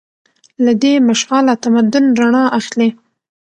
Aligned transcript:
له 0.65 0.71
دې 0.81 0.93
مشعله 1.07 1.53
تمدن 1.63 2.05
رڼا 2.19 2.43
اخلي. 2.59 2.89